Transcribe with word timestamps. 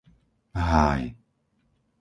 Háj 0.67 1.03